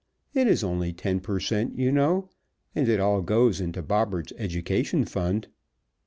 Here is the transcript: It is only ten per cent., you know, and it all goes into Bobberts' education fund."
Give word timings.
It 0.33 0.47
is 0.47 0.63
only 0.63 0.93
ten 0.93 1.19
per 1.19 1.39
cent., 1.39 1.77
you 1.77 1.91
know, 1.91 2.27
and 2.73 2.89
it 2.89 2.99
all 2.99 3.21
goes 3.21 3.61
into 3.61 3.83
Bobberts' 3.83 4.33
education 4.35 5.05
fund." 5.05 5.47